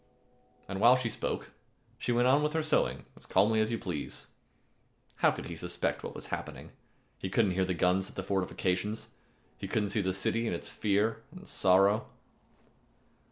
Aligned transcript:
And 0.67 0.79
while 0.81 0.95
she 0.95 1.11
spoke, 1.11 1.49
she 1.99 2.11
went 2.11 2.27
on 2.27 2.41
with 2.41 2.53
her 2.53 2.63
sewing 2.63 3.05
as 3.15 3.27
calmly 3.27 3.59
as 3.59 3.69
you 3.71 3.77
please. 3.77 4.25
How 5.17 5.29
could 5.29 5.45
he 5.45 5.55
suspect 5.55 6.01
what 6.03 6.15
was 6.15 6.25
happening? 6.33 6.71
He 7.19 7.29
couldn't 7.29 7.51
hear 7.51 7.65
the 7.65 7.75
guns 7.75 8.09
at 8.09 8.15
the 8.15 8.23
fortifications. 8.23 9.09
He 9.59 9.67
couldn't 9.67 9.91
see 9.91 10.01
the 10.01 10.11
city 10.11 10.47
in 10.47 10.53
its 10.53 10.71
fear 10.71 11.21
and 11.31 11.47
sorrow. 11.47 12.07